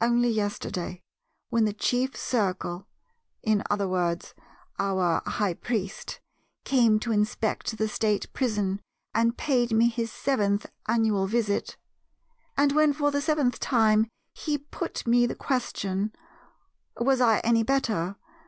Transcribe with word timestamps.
Only 0.00 0.28
yesterday, 0.28 1.02
when 1.48 1.64
the 1.64 1.72
Chief 1.72 2.16
Circle 2.16 2.86
(in 3.42 3.64
other 3.68 3.88
words 3.88 4.32
our 4.78 5.20
High 5.26 5.54
Priest) 5.54 6.20
came 6.62 7.00
to 7.00 7.10
inspect 7.10 7.76
the 7.76 7.88
State 7.88 8.32
Prison 8.32 8.80
and 9.16 9.36
paid 9.36 9.72
me 9.72 9.88
his 9.88 10.12
seventh 10.12 10.66
annual 10.86 11.26
visit, 11.26 11.76
and 12.56 12.70
when 12.70 12.92
for 12.92 13.10
the 13.10 13.20
seventh 13.20 13.58
time 13.58 14.06
he 14.32 14.58
put 14.58 15.08
me 15.08 15.26
the 15.26 15.34
question, 15.34 16.12
'Was 17.00 17.20
I 17.20 17.40
any 17.40 17.64
better? 17.64 18.14